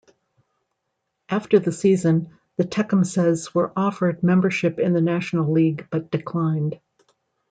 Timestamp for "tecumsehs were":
2.63-3.71